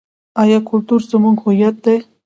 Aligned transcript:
آیا 0.41 0.59
کلتور 0.69 1.01
زموږ 1.11 1.35
هویت 1.43 1.75
دی؟ 1.85 1.97